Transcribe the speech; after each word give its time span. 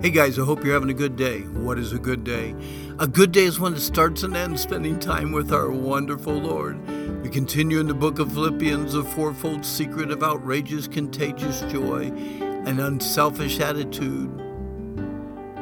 Hey 0.00 0.10
guys, 0.10 0.38
I 0.38 0.44
hope 0.44 0.62
you're 0.62 0.74
having 0.74 0.90
a 0.90 0.94
good 0.94 1.16
day. 1.16 1.40
What 1.40 1.76
is 1.76 1.92
a 1.92 1.98
good 1.98 2.22
day? 2.22 2.54
A 3.00 3.08
good 3.08 3.32
day 3.32 3.42
is 3.42 3.58
when 3.58 3.74
it 3.74 3.80
starts 3.80 4.22
and 4.22 4.36
ends 4.36 4.62
spending 4.62 5.00
time 5.00 5.32
with 5.32 5.52
our 5.52 5.72
wonderful 5.72 6.34
Lord. 6.34 6.78
We 7.20 7.28
continue 7.28 7.80
in 7.80 7.88
the 7.88 7.94
book 7.94 8.20
of 8.20 8.32
Philippians, 8.32 8.92
the 8.92 9.02
fourfold 9.02 9.66
secret 9.66 10.12
of 10.12 10.22
outrageous, 10.22 10.86
contagious 10.86 11.62
joy. 11.62 12.12
An 12.64 12.78
unselfish 12.78 13.58
attitude 13.58 14.30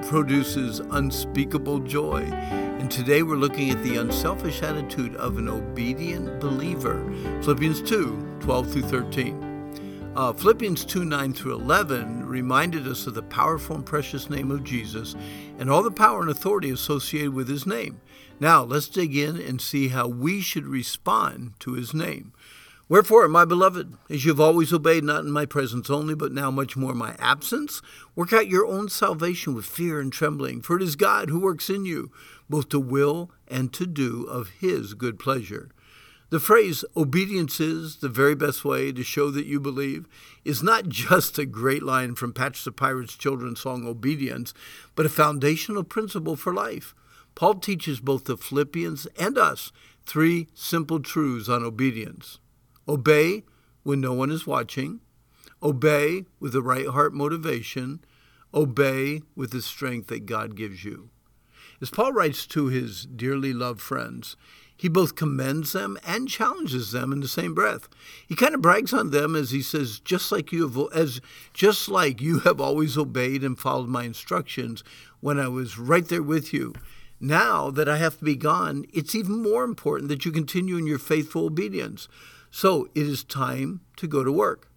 produces 0.03 0.81
unspeakable 0.81 1.81
joy. 1.81 2.21
And 2.21 2.91
today 2.91 3.23
we're 3.23 3.37
looking 3.37 3.71
at 3.71 3.83
the 3.83 3.97
unselfish 3.97 4.63
attitude 4.63 5.17
of 5.17 5.39
an 5.39 5.49
obedient 5.49 6.41
believer. 6.41 7.03
Philippians 7.41 7.81
2 7.81 8.37
12 8.41 8.71
through 8.71 8.83
13. 8.83 9.46
Uh, 10.17 10.33
Philippians 10.33 10.87
2 10.87 11.05
9 11.05 11.35
through 11.35 11.53
11 11.53 12.27
reminded 12.27 12.89
us 12.89 13.07
of 13.07 13.13
the 13.13 13.23
powerful 13.23 13.77
and 13.77 13.85
precious 13.85 14.31
name 14.31 14.51
of 14.51 14.65
Jesus 14.65 15.15
and 15.59 15.71
all 15.71 15.83
the 15.83 15.91
power 15.91 16.23
and 16.23 16.31
authority 16.31 16.71
associated 16.71 17.35
with 17.35 17.51
his 17.51 17.67
name. 17.67 18.01
Now, 18.41 18.65
let's 18.65 18.89
dig 18.89 19.15
in 19.15 19.39
and 19.39 19.61
see 19.61 19.89
how 19.89 20.09
we 20.09 20.41
should 20.41 20.65
respond 20.65 21.53
to 21.61 21.75
his 21.75 21.93
name. 21.93 22.33
Wherefore, 22.89 23.29
my 23.29 23.45
beloved, 23.45 23.93
as 24.09 24.25
you 24.25 24.31
have 24.31 24.41
always 24.41 24.73
obeyed, 24.73 25.05
not 25.05 25.25
in 25.25 25.33
my 25.33 25.45
presence 25.45 25.91
only, 25.91 26.15
but 26.15 26.33
now 26.33 26.51
much 26.51 26.79
more 26.79 26.93
in 26.93 26.99
my 26.99 27.15
absence, 27.19 27.83
work 28.15 28.33
out 28.33 28.49
your 28.49 28.65
own 28.65 28.89
salvation 28.89 29.55
with 29.55 29.67
fear 29.67 30.01
and 30.01 30.11
trembling, 30.11 30.63
for 30.63 30.77
it 30.77 30.83
is 30.83 30.97
God 30.97 31.29
who 31.29 31.39
works 31.39 31.69
in 31.69 31.85
you, 31.85 32.11
both 32.49 32.71
to 32.71 32.81
will 32.81 33.31
and 33.49 33.71
to 33.75 33.85
do 33.85 34.25
of 34.25 34.49
his 34.61 34.95
good 34.95 35.19
pleasure. 35.19 35.69
The 36.29 36.41
phrase 36.41 36.85
obedience 36.97 37.61
is 37.61 37.99
the 37.99 38.09
very 38.09 38.35
best 38.35 38.65
way 38.65 38.91
to 38.91 39.05
show 39.05 39.31
that 39.31 39.47
you 39.47 39.61
believe 39.61 40.09
is 40.45 40.61
not 40.61 40.89
just 40.89 41.39
a 41.39 41.47
great 41.47 41.85
line 41.85 42.17
from 42.17 42.33
Patch 42.33 42.65
the 42.65 42.73
Pirate's 42.73 43.17
children's 43.17 43.61
song 43.61 43.87
Obedience, 43.87 44.53
but 44.97 45.07
a 45.07 45.11
foundational 45.11 45.85
principle 45.85 46.35
for 46.35 46.53
life. 46.53 46.97
Paul 47.37 47.55
teaches 47.55 48.01
both 48.01 48.25
the 48.25 48.37
Philippians 48.37 49.07
and 49.17 49.39
us 49.39 49.71
three 50.05 50.49
simple 50.53 50.99
truths 50.99 51.49
on 51.49 51.63
obedience 51.63 52.41
obey 52.89 53.45
when 53.85 54.01
no 54.01 54.13
one 54.13 54.31
is 54.33 54.47
watching, 54.47 55.01
obey 55.63 56.25
with 56.41 56.53
the 56.53 56.63
right 56.63 56.89
heart 56.89 57.13
motivation, 57.15 58.01
obey 58.53 59.23
with 59.37 59.53
the 59.53 59.63
strength 59.63 60.09
that 60.09 60.27
God 60.27 60.57
gives 60.57 60.85
you. 60.85 61.11
As 61.81 61.91
Paul 61.91 62.13
writes 62.13 62.47
to 62.49 62.67
his 62.67 63.05
dearly 63.05 63.53
loved 63.53 63.81
friends, 63.81 64.37
he 64.77 64.89
both 64.89 65.15
commends 65.15 65.73
them 65.73 65.99
and 66.07 66.29
challenges 66.29 66.93
them 66.93 67.13
in 67.13 67.21
the 67.21 67.29
same 67.29 67.55
breath. 67.55 67.89
He 68.29 68.35
kind 68.37 68.55
of 68.55 68.61
brags 68.61 68.93
on 68.93 69.11
them 69.11 69.35
as 69.35 69.51
he 69.51 69.63
says, 69.63 70.01
just 70.01 70.31
like 70.31 70.53
you 70.53 70.69
have 70.69 70.93
as 70.95 71.21
just 71.55 71.89
like 71.89 72.21
you 72.21 72.41
have 72.41 72.61
always 72.61 72.99
obeyed 72.99 73.43
and 73.43 73.59
followed 73.59 73.89
my 73.89 74.05
instructions 74.05 74.85
when 75.21 75.41
I 75.41 75.49
was 75.49 75.79
right 75.79 76.07
there 76.07 76.23
with 76.23 76.53
you. 76.53 76.75
Now 77.19 77.71
that 77.71 77.89
I 77.89 77.97
have 77.97 78.19
to 78.19 78.25
be 78.25 78.37
gone, 78.37 78.85
it's 78.93 79.15
even 79.15 79.43
more 79.43 79.65
important 79.65 80.11
that 80.11 80.27
you 80.27 80.33
continue 80.33 80.77
in 80.77 80.87
your 80.87 80.99
faithful 80.99 81.47
obedience. 81.47 82.09
So 82.51 82.89
it 82.95 83.07
is 83.07 83.25
time 83.25 83.81
to 83.97 84.07
go 84.07 84.23
to 84.23 84.33
work. 84.33 84.71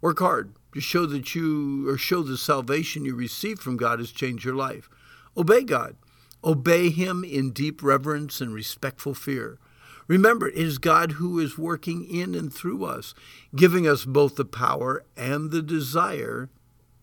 Work 0.00 0.18
hard 0.18 0.54
to 0.72 0.80
show 0.80 1.06
that 1.06 1.34
you 1.36 1.88
or 1.88 1.96
show 1.96 2.22
the 2.22 2.36
salvation 2.36 3.04
you 3.04 3.14
received 3.14 3.62
from 3.62 3.76
God 3.76 4.00
has 4.00 4.10
changed 4.10 4.44
your 4.44 4.56
life. 4.56 4.90
Obey 5.36 5.62
God. 5.62 5.96
Obey 6.44 6.90
Him 6.90 7.24
in 7.24 7.50
deep 7.50 7.82
reverence 7.82 8.40
and 8.40 8.52
respectful 8.52 9.14
fear. 9.14 9.58
Remember, 10.06 10.48
it 10.48 10.58
is 10.58 10.78
God 10.78 11.12
who 11.12 11.38
is 11.38 11.56
working 11.56 12.04
in 12.04 12.34
and 12.34 12.52
through 12.52 12.84
us, 12.84 13.14
giving 13.56 13.88
us 13.88 14.04
both 14.04 14.36
the 14.36 14.44
power 14.44 15.04
and 15.16 15.50
the 15.50 15.62
desire 15.62 16.50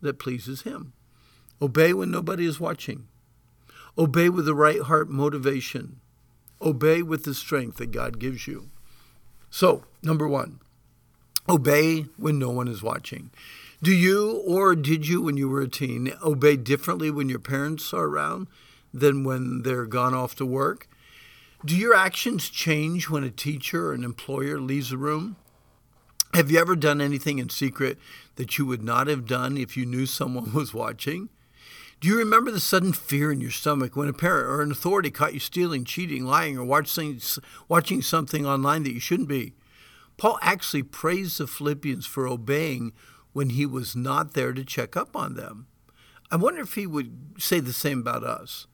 that 0.02 0.20
pleases 0.20 0.62
Him. 0.62 0.94
Obey 1.62 1.94
when 1.94 2.12
nobody 2.12 2.46
is 2.46 2.60
watching. 2.60 3.08
Obey 3.98 4.30
with 4.30 4.46
the 4.46 4.56
right 4.56 4.82
heart 4.82 5.10
motivation. 5.10 6.00
Obey 6.62 7.02
with 7.02 7.24
the 7.24 7.34
strength 7.34 7.78
that 7.78 7.92
God 7.92 8.20
gives 8.20 8.48
you. 8.48 8.70
So, 9.50 9.84
number 10.04 10.28
one, 10.28 10.60
obey 11.50 12.04
when 12.18 12.38
no 12.38 12.52
one 12.52 12.68
is 12.68 12.84
watching. 12.84 13.32
Do 13.82 13.92
you 13.92 14.44
or 14.46 14.76
did 14.76 15.08
you, 15.08 15.22
when 15.24 15.38
you 15.38 15.50
were 15.50 15.62
a 15.62 15.68
teen, 15.68 16.14
obey 16.24 16.56
differently 16.56 17.10
when 17.10 17.30
your 17.30 17.40
parents 17.40 17.94
are 17.94 18.06
around? 18.06 18.48
Than 18.94 19.24
when 19.24 19.64
they're 19.64 19.86
gone 19.86 20.14
off 20.14 20.36
to 20.36 20.46
work? 20.46 20.88
Do 21.64 21.76
your 21.76 21.94
actions 21.94 22.50
change 22.50 23.10
when 23.10 23.24
a 23.24 23.30
teacher 23.30 23.88
or 23.88 23.94
an 23.94 24.04
employer 24.04 24.60
leaves 24.60 24.92
a 24.92 24.98
room? 24.98 25.36
Have 26.34 26.50
you 26.50 26.60
ever 26.60 26.76
done 26.76 27.02
anything 27.02 27.40
in 27.40 27.50
secret 27.50 28.00
that 28.36 28.58
you 28.58 28.66
would 28.66 28.84
not 28.84 29.08
have 29.08 29.28
done 29.28 29.58
if 29.58 29.76
you 29.76 29.86
knew 29.86 30.06
someone 30.06 30.54
was 30.54 30.74
watching? 30.74 31.30
Do 32.00 32.08
you 32.08 32.18
remember 32.18 32.50
the 32.50 32.60
sudden 32.60 32.94
fear 32.94 33.32
in 33.32 33.42
your 33.42 33.52
stomach 33.52 33.96
when 33.96 34.08
a 34.08 34.14
parent 34.14 34.48
or 34.48 34.62
an 34.62 34.72
authority 34.72 35.12
caught 35.12 35.36
you 35.36 35.40
stealing, 35.40 35.86
cheating, 35.86 36.26
lying, 36.26 36.58
or 36.58 36.66
watching, 36.66 37.22
watching 37.70 38.02
something 38.02 38.44
online 38.44 38.82
that 38.84 38.94
you 38.94 39.00
shouldn't 39.00 39.30
be? 39.30 39.54
Paul 40.18 40.40
actually 40.42 40.84
praised 40.84 41.38
the 41.38 41.46
Philippians 41.46 42.08
for 42.08 42.28
obeying 42.28 42.94
when 43.34 43.52
he 43.52 43.68
was 43.68 43.96
not 43.96 44.34
there 44.34 44.52
to 44.52 44.64
check 44.64 44.98
up 44.98 45.16
on 45.16 45.36
them. 45.36 45.68
I 46.32 46.38
wonder 46.38 46.62
if 46.62 46.74
he 46.74 46.88
would 46.88 47.36
say 47.38 47.60
the 47.60 47.74
same 47.74 48.00
about 48.00 48.24
us. 48.24 48.66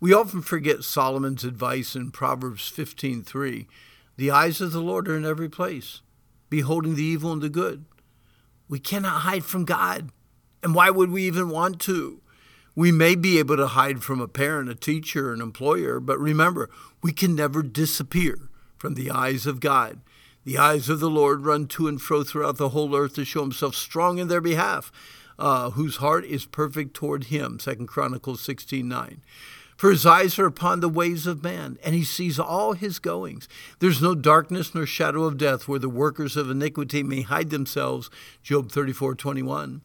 We 0.00 0.14
often 0.14 0.40
forget 0.40 0.82
Solomon's 0.82 1.44
advice 1.44 1.94
in 1.94 2.10
Proverbs 2.10 2.70
15:3. 2.70 3.68
The 4.16 4.30
eyes 4.30 4.62
of 4.62 4.72
the 4.72 4.80
Lord 4.80 5.06
are 5.08 5.16
in 5.16 5.26
every 5.26 5.50
place, 5.50 6.00
beholding 6.48 6.94
the 6.94 7.04
evil 7.04 7.32
and 7.32 7.42
the 7.42 7.50
good. 7.50 7.84
We 8.66 8.78
cannot 8.78 9.22
hide 9.22 9.44
from 9.44 9.66
God. 9.66 10.10
And 10.62 10.74
why 10.74 10.88
would 10.88 11.10
we 11.10 11.24
even 11.24 11.50
want 11.50 11.80
to? 11.82 12.22
We 12.74 12.92
may 12.92 13.14
be 13.14 13.38
able 13.38 13.58
to 13.58 13.66
hide 13.66 14.02
from 14.02 14.20
a 14.20 14.28
parent, 14.28 14.70
a 14.70 14.74
teacher, 14.74 15.34
an 15.34 15.42
employer, 15.42 16.00
but 16.00 16.18
remember, 16.18 16.70
we 17.02 17.12
can 17.12 17.34
never 17.34 17.62
disappear 17.62 18.48
from 18.78 18.94
the 18.94 19.10
eyes 19.10 19.44
of 19.44 19.60
God. 19.60 20.00
The 20.44 20.56
eyes 20.56 20.88
of 20.88 21.00
the 21.00 21.10
Lord 21.10 21.44
run 21.44 21.66
to 21.68 21.88
and 21.88 22.00
fro 22.00 22.22
throughout 22.22 22.56
the 22.56 22.70
whole 22.70 22.96
earth 22.96 23.16
to 23.16 23.24
show 23.26 23.42
himself 23.42 23.74
strong 23.74 24.16
in 24.16 24.28
their 24.28 24.40
behalf, 24.40 24.90
uh, 25.38 25.70
whose 25.70 25.96
heart 25.96 26.24
is 26.24 26.46
perfect 26.46 26.94
toward 26.94 27.24
him. 27.24 27.58
2 27.58 27.86
Chronicles 27.86 28.40
16 28.40 28.88
9. 28.88 29.20
For 29.80 29.90
his 29.90 30.04
eyes 30.04 30.38
are 30.38 30.44
upon 30.44 30.80
the 30.80 30.90
ways 30.90 31.26
of 31.26 31.42
man, 31.42 31.78
and 31.82 31.94
he 31.94 32.04
sees 32.04 32.38
all 32.38 32.74
his 32.74 32.98
goings. 32.98 33.48
There's 33.78 34.02
no 34.02 34.14
darkness 34.14 34.74
nor 34.74 34.84
shadow 34.84 35.24
of 35.24 35.38
death 35.38 35.66
where 35.66 35.78
the 35.78 35.88
workers 35.88 36.36
of 36.36 36.50
iniquity 36.50 37.02
may 37.02 37.22
hide 37.22 37.48
themselves. 37.48 38.10
Job 38.42 38.70
34 38.70 39.14
21. 39.14 39.80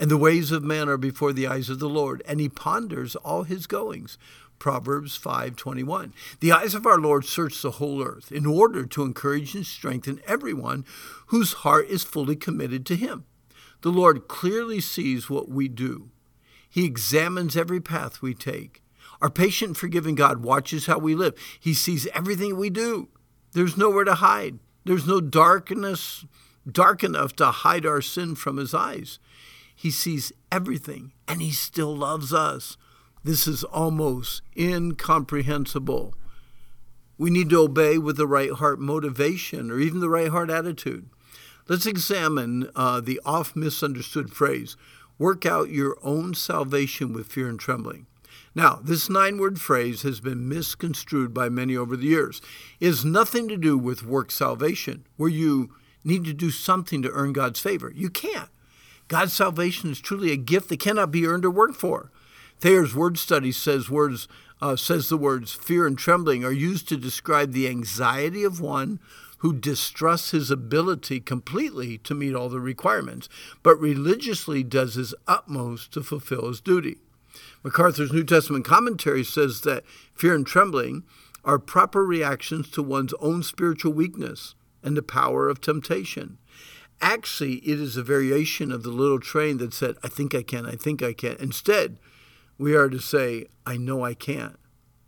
And 0.00 0.10
the 0.10 0.16
ways 0.16 0.50
of 0.50 0.64
man 0.64 0.88
are 0.88 0.96
before 0.96 1.32
the 1.32 1.46
eyes 1.46 1.70
of 1.70 1.78
the 1.78 1.88
Lord, 1.88 2.20
and 2.26 2.40
he 2.40 2.48
ponders 2.48 3.14
all 3.14 3.44
his 3.44 3.68
goings. 3.68 4.18
Proverbs 4.58 5.16
5:21. 5.16 6.14
The 6.40 6.50
eyes 6.50 6.74
of 6.74 6.84
our 6.84 6.98
Lord 6.98 7.24
search 7.24 7.62
the 7.62 7.78
whole 7.78 8.02
earth 8.02 8.32
in 8.32 8.44
order 8.44 8.86
to 8.86 9.04
encourage 9.04 9.54
and 9.54 9.64
strengthen 9.64 10.20
everyone 10.26 10.84
whose 11.28 11.62
heart 11.62 11.86
is 11.88 12.02
fully 12.02 12.34
committed 12.34 12.84
to 12.86 12.96
him. 12.96 13.22
The 13.82 13.92
Lord 13.92 14.26
clearly 14.26 14.80
sees 14.80 15.30
what 15.30 15.48
we 15.48 15.68
do. 15.68 16.10
He 16.68 16.84
examines 16.84 17.56
every 17.56 17.80
path 17.80 18.20
we 18.20 18.34
take. 18.34 18.82
Our 19.20 19.30
patient, 19.30 19.76
forgiving 19.76 20.14
God 20.14 20.42
watches 20.42 20.86
how 20.86 20.98
we 20.98 21.14
live. 21.14 21.34
He 21.58 21.74
sees 21.74 22.06
everything 22.14 22.56
we 22.56 22.70
do. 22.70 23.08
There's 23.52 23.76
nowhere 23.76 24.04
to 24.04 24.14
hide. 24.14 24.58
There's 24.84 25.06
no 25.06 25.20
darkness 25.20 26.24
dark 26.70 27.02
enough 27.02 27.34
to 27.36 27.46
hide 27.46 27.86
our 27.86 28.00
sin 28.00 28.34
from 28.34 28.56
his 28.56 28.74
eyes. 28.74 29.18
He 29.74 29.90
sees 29.90 30.32
everything 30.50 31.12
and 31.26 31.40
he 31.40 31.50
still 31.50 31.96
loves 31.96 32.32
us. 32.32 32.76
This 33.24 33.46
is 33.46 33.64
almost 33.64 34.42
incomprehensible. 34.56 36.14
We 37.16 37.30
need 37.30 37.50
to 37.50 37.60
obey 37.60 37.98
with 37.98 38.16
the 38.16 38.26
right 38.26 38.52
heart 38.52 38.80
motivation 38.80 39.70
or 39.70 39.78
even 39.78 40.00
the 40.00 40.08
right 40.08 40.28
heart 40.28 40.50
attitude. 40.50 41.08
Let's 41.68 41.86
examine 41.86 42.70
uh, 42.74 43.00
the 43.00 43.20
oft 43.24 43.54
misunderstood 43.54 44.32
phrase 44.32 44.76
work 45.18 45.44
out 45.44 45.68
your 45.68 45.96
own 46.02 46.32
salvation 46.34 47.12
with 47.12 47.26
fear 47.26 47.48
and 47.48 47.58
trembling. 47.58 48.06
Now, 48.58 48.80
this 48.82 49.08
nine 49.08 49.38
word 49.38 49.60
phrase 49.60 50.02
has 50.02 50.18
been 50.18 50.48
misconstrued 50.48 51.32
by 51.32 51.48
many 51.48 51.76
over 51.76 51.96
the 51.96 52.08
years. 52.08 52.42
It 52.80 52.86
has 52.86 53.04
nothing 53.04 53.46
to 53.46 53.56
do 53.56 53.78
with 53.78 54.04
work 54.04 54.32
salvation, 54.32 55.06
where 55.16 55.30
you 55.30 55.76
need 56.02 56.24
to 56.24 56.32
do 56.32 56.50
something 56.50 57.00
to 57.02 57.10
earn 57.12 57.32
God's 57.32 57.60
favor. 57.60 57.92
You 57.94 58.10
can't. 58.10 58.48
God's 59.06 59.32
salvation 59.32 59.92
is 59.92 60.00
truly 60.00 60.32
a 60.32 60.36
gift 60.36 60.70
that 60.70 60.80
cannot 60.80 61.12
be 61.12 61.24
earned 61.24 61.44
or 61.44 61.52
worked 61.52 61.76
for. 61.76 62.10
Thayer's 62.58 62.96
word 62.96 63.16
study 63.16 63.52
says 63.52 63.88
words 63.88 64.26
uh, 64.60 64.74
says 64.74 65.08
the 65.08 65.16
words 65.16 65.52
fear 65.52 65.86
and 65.86 65.96
trembling 65.96 66.44
are 66.44 66.50
used 66.50 66.88
to 66.88 66.96
describe 66.96 67.52
the 67.52 67.68
anxiety 67.68 68.42
of 68.42 68.60
one 68.60 68.98
who 69.38 69.52
distrusts 69.52 70.32
his 70.32 70.50
ability 70.50 71.20
completely 71.20 71.98
to 71.98 72.12
meet 72.12 72.34
all 72.34 72.48
the 72.48 72.58
requirements, 72.58 73.28
but 73.62 73.78
religiously 73.78 74.64
does 74.64 74.96
his 74.96 75.14
utmost 75.28 75.92
to 75.92 76.02
fulfill 76.02 76.48
his 76.48 76.60
duty. 76.60 76.96
MacArthur's 77.62 78.12
New 78.12 78.24
Testament 78.24 78.64
commentary 78.64 79.24
says 79.24 79.62
that 79.62 79.84
fear 80.14 80.34
and 80.34 80.46
trembling 80.46 81.04
are 81.44 81.58
proper 81.58 82.04
reactions 82.04 82.70
to 82.70 82.82
one's 82.82 83.14
own 83.20 83.42
spiritual 83.42 83.92
weakness 83.92 84.54
and 84.82 84.96
the 84.96 85.02
power 85.02 85.48
of 85.48 85.60
temptation. 85.60 86.38
Actually, 87.00 87.56
it 87.56 87.78
is 87.80 87.96
a 87.96 88.02
variation 88.02 88.72
of 88.72 88.82
the 88.82 88.90
little 88.90 89.20
train 89.20 89.58
that 89.58 89.72
said, 89.72 89.96
I 90.02 90.08
think 90.08 90.34
I 90.34 90.42
can, 90.42 90.66
I 90.66 90.74
think 90.74 91.02
I 91.02 91.12
can. 91.12 91.36
Instead, 91.38 91.98
We 92.58 92.74
are 92.74 92.88
to 92.88 92.98
say, 92.98 93.46
I 93.64 93.76
know 93.76 94.04
I 94.04 94.14
can't. 94.14 94.58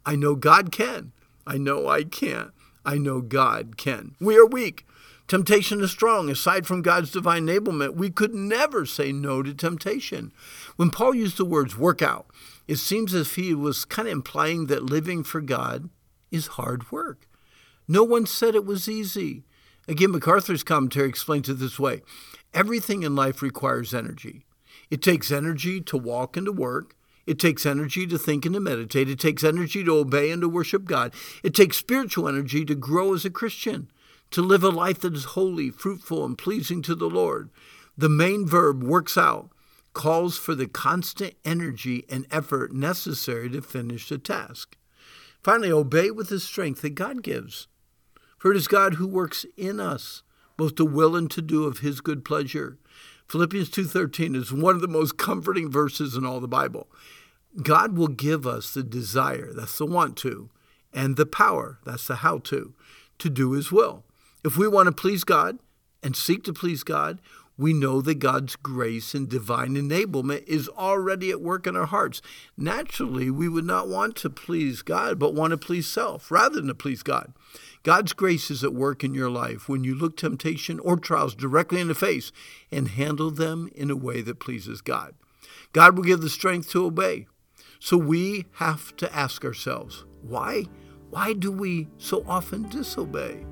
I 0.06 0.14
know 0.14 0.36
God 0.36 0.70
can. 0.70 1.12
I 1.46 1.58
know 1.58 1.88
I 1.88 2.04
can't. 2.04 2.52
I 2.84 2.96
know 2.96 3.20
God 3.20 3.76
can. 3.76 4.14
We 4.20 4.38
are 4.38 4.46
weak. 4.46 4.86
Temptation 5.30 5.80
is 5.80 5.92
strong. 5.92 6.28
Aside 6.28 6.66
from 6.66 6.82
God's 6.82 7.12
divine 7.12 7.46
enablement, 7.46 7.94
we 7.94 8.10
could 8.10 8.34
never 8.34 8.84
say 8.84 9.12
no 9.12 9.44
to 9.44 9.54
temptation. 9.54 10.32
When 10.74 10.90
Paul 10.90 11.14
used 11.14 11.36
the 11.36 11.44
words 11.44 11.78
work 11.78 12.02
out, 12.02 12.26
it 12.66 12.78
seems 12.78 13.14
as 13.14 13.28
if 13.28 13.36
he 13.36 13.54
was 13.54 13.84
kind 13.84 14.08
of 14.08 14.12
implying 14.12 14.66
that 14.66 14.82
living 14.82 15.22
for 15.22 15.40
God 15.40 15.88
is 16.32 16.48
hard 16.58 16.90
work. 16.90 17.28
No 17.86 18.02
one 18.02 18.26
said 18.26 18.56
it 18.56 18.64
was 18.64 18.88
easy. 18.88 19.44
Again, 19.86 20.10
MacArthur's 20.10 20.64
commentary 20.64 21.08
explains 21.08 21.48
it 21.48 21.60
this 21.60 21.78
way 21.78 22.02
Everything 22.52 23.04
in 23.04 23.14
life 23.14 23.40
requires 23.40 23.94
energy. 23.94 24.46
It 24.90 25.00
takes 25.00 25.30
energy 25.30 25.80
to 25.80 25.96
walk 25.96 26.36
and 26.36 26.46
to 26.46 26.52
work. 26.52 26.96
It 27.24 27.38
takes 27.38 27.64
energy 27.64 28.04
to 28.08 28.18
think 28.18 28.46
and 28.46 28.54
to 28.54 28.60
meditate. 28.60 29.08
It 29.08 29.20
takes 29.20 29.44
energy 29.44 29.84
to 29.84 29.96
obey 29.96 30.32
and 30.32 30.42
to 30.42 30.48
worship 30.48 30.86
God. 30.86 31.14
It 31.44 31.54
takes 31.54 31.76
spiritual 31.76 32.26
energy 32.26 32.64
to 32.64 32.74
grow 32.74 33.14
as 33.14 33.24
a 33.24 33.30
Christian 33.30 33.92
to 34.30 34.42
live 34.42 34.62
a 34.62 34.68
life 34.68 35.00
that 35.00 35.14
is 35.14 35.24
holy, 35.24 35.70
fruitful, 35.70 36.24
and 36.24 36.38
pleasing 36.38 36.82
to 36.82 36.94
the 36.94 37.10
Lord. 37.10 37.50
The 37.96 38.08
main 38.08 38.46
verb 38.46 38.82
works 38.82 39.18
out 39.18 39.50
calls 39.92 40.38
for 40.38 40.54
the 40.54 40.68
constant 40.68 41.34
energy 41.44 42.04
and 42.08 42.26
effort 42.30 42.72
necessary 42.72 43.50
to 43.50 43.62
finish 43.62 44.08
the 44.08 44.18
task. 44.18 44.76
Finally, 45.42 45.72
obey 45.72 46.10
with 46.10 46.28
the 46.28 46.40
strength 46.40 46.82
that 46.82 46.90
God 46.90 47.22
gives. 47.22 47.66
For 48.38 48.50
it 48.50 48.56
is 48.56 48.68
God 48.68 48.94
who 48.94 49.06
works 49.06 49.44
in 49.56 49.80
us, 49.80 50.22
both 50.56 50.74
to 50.76 50.84
will 50.84 51.16
and 51.16 51.30
to 51.30 51.42
do 51.42 51.64
of 51.64 51.78
his 51.78 52.00
good 52.00 52.24
pleasure. 52.24 52.78
Philippians 53.28 53.70
2:13 53.70 54.34
is 54.34 54.52
one 54.52 54.74
of 54.74 54.80
the 54.80 54.88
most 54.88 55.16
comforting 55.16 55.70
verses 55.70 56.14
in 56.14 56.24
all 56.24 56.40
the 56.40 56.48
Bible. 56.48 56.88
God 57.62 57.96
will 57.96 58.08
give 58.08 58.46
us 58.46 58.72
the 58.72 58.82
desire, 58.82 59.52
that's 59.52 59.78
the 59.78 59.86
want 59.86 60.16
to, 60.18 60.50
and 60.92 61.16
the 61.16 61.26
power, 61.26 61.78
that's 61.84 62.06
the 62.06 62.16
how 62.16 62.38
to, 62.38 62.74
to 63.18 63.28
do 63.28 63.52
his 63.52 63.72
will. 63.72 64.04
If 64.42 64.56
we 64.56 64.66
want 64.66 64.86
to 64.86 64.92
please 64.92 65.24
God 65.24 65.58
and 66.02 66.16
seek 66.16 66.44
to 66.44 66.52
please 66.52 66.82
God, 66.82 67.20
we 67.58 67.74
know 67.74 68.00
that 68.00 68.20
God's 68.20 68.56
grace 68.56 69.12
and 69.12 69.28
divine 69.28 69.74
enablement 69.74 70.44
is 70.44 70.66
already 70.70 71.30
at 71.30 71.42
work 71.42 71.66
in 71.66 71.76
our 71.76 71.84
hearts. 71.84 72.22
Naturally, 72.56 73.30
we 73.30 73.50
would 73.50 73.66
not 73.66 73.86
want 73.86 74.16
to 74.16 74.30
please 74.30 74.80
God, 74.80 75.18
but 75.18 75.34
want 75.34 75.50
to 75.50 75.58
please 75.58 75.86
self 75.86 76.30
rather 76.30 76.56
than 76.56 76.68
to 76.68 76.74
please 76.74 77.02
God. 77.02 77.34
God's 77.82 78.14
grace 78.14 78.50
is 78.50 78.64
at 78.64 78.72
work 78.72 79.04
in 79.04 79.12
your 79.12 79.28
life 79.28 79.68
when 79.68 79.84
you 79.84 79.94
look 79.94 80.16
temptation 80.16 80.80
or 80.80 80.96
trials 80.96 81.34
directly 81.34 81.82
in 81.82 81.88
the 81.88 81.94
face 81.94 82.32
and 82.72 82.88
handle 82.88 83.30
them 83.30 83.68
in 83.74 83.90
a 83.90 83.96
way 83.96 84.22
that 84.22 84.40
pleases 84.40 84.80
God. 84.80 85.14
God 85.74 85.96
will 85.96 86.04
give 86.04 86.22
the 86.22 86.30
strength 86.30 86.70
to 86.70 86.86
obey. 86.86 87.26
So 87.78 87.98
we 87.98 88.46
have 88.54 88.96
to 88.96 89.14
ask 89.14 89.44
ourselves, 89.44 90.06
why? 90.22 90.64
Why 91.10 91.34
do 91.34 91.52
we 91.52 91.88
so 91.98 92.24
often 92.26 92.70
disobey? 92.70 93.44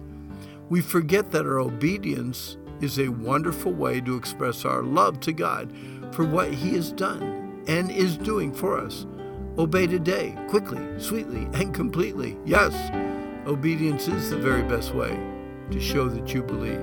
We 0.68 0.80
forget 0.80 1.30
that 1.30 1.46
our 1.46 1.58
obedience 1.58 2.58
is 2.80 2.98
a 2.98 3.08
wonderful 3.08 3.72
way 3.72 4.00
to 4.00 4.16
express 4.16 4.64
our 4.64 4.82
love 4.82 5.20
to 5.20 5.32
God 5.32 5.72
for 6.12 6.24
what 6.24 6.52
He 6.52 6.74
has 6.74 6.92
done 6.92 7.64
and 7.66 7.90
is 7.90 8.16
doing 8.16 8.52
for 8.52 8.78
us. 8.78 9.06
Obey 9.58 9.86
today, 9.86 10.36
quickly, 10.48 10.80
sweetly, 10.98 11.48
and 11.54 11.74
completely. 11.74 12.36
Yes, 12.44 12.74
obedience 13.46 14.08
is 14.08 14.30
the 14.30 14.36
very 14.36 14.62
best 14.62 14.94
way 14.94 15.18
to 15.70 15.80
show 15.80 16.08
that 16.08 16.32
you 16.32 16.42
believe. 16.42 16.80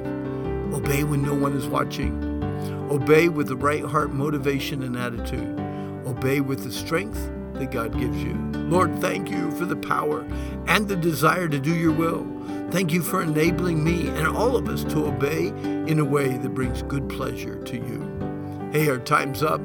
Obey 0.74 1.04
when 1.04 1.22
no 1.22 1.34
one 1.34 1.54
is 1.54 1.68
watching. 1.68 2.44
Obey 2.92 3.30
with 3.30 3.48
the 3.48 3.56
right 3.56 3.84
heart 3.84 4.12
motivation 4.12 4.84
and 4.84 4.98
attitude. 4.98 5.60
Obey 6.06 6.42
with 6.42 6.64
the 6.64 6.72
strength 6.72 7.32
that 7.60 7.72
God 7.72 7.98
gives 7.98 8.22
you. 8.24 8.34
Lord, 8.54 9.00
thank 9.00 9.30
you 9.30 9.52
for 9.52 9.66
the 9.66 9.76
power 9.76 10.22
and 10.68 10.88
the 10.88 10.96
desire 10.96 11.48
to 11.48 11.60
do 11.60 11.76
your 11.76 11.92
will. 11.92 12.26
Thank 12.72 12.92
you 12.92 13.02
for 13.02 13.22
enabling 13.22 13.84
me 13.84 14.08
and 14.08 14.28
all 14.28 14.56
of 14.56 14.68
us 14.68 14.84
to 14.86 15.06
obey 15.06 15.48
in 15.48 16.00
a 16.00 16.06
way 16.06 16.38
that 16.38 16.50
brings 16.50 16.82
good 16.84 17.08
pleasure 17.10 17.62
to 17.64 17.76
you. 17.76 18.70
Hey, 18.72 18.90
our 18.90 18.98
time's 18.98 19.42
up. 19.44 19.62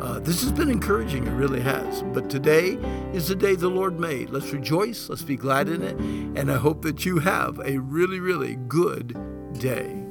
Uh, 0.00 0.20
this 0.20 0.42
has 0.42 0.52
been 0.52 0.70
encouraging, 0.70 1.26
it 1.26 1.32
really 1.32 1.60
has. 1.60 2.02
But 2.02 2.30
today 2.30 2.78
is 3.12 3.28
the 3.28 3.34
day 3.34 3.54
the 3.54 3.68
Lord 3.68 3.98
made. 3.98 4.30
Let's 4.30 4.52
rejoice, 4.52 5.08
let's 5.08 5.22
be 5.22 5.36
glad 5.36 5.68
in 5.68 5.82
it, 5.82 5.96
and 6.38 6.50
I 6.50 6.56
hope 6.56 6.82
that 6.82 7.04
you 7.04 7.18
have 7.18 7.58
a 7.64 7.78
really, 7.78 8.20
really 8.20 8.56
good 8.56 9.16
day. 9.58 10.03